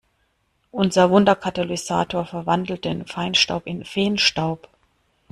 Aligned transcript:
Unser 0.71 1.11
Wunderkatalysator 1.11 2.25
verwandelt 2.25 2.85
den 2.85 3.05
Feinstaub 3.05 3.67
in 3.67 3.85
Feenstaub. 3.85 4.67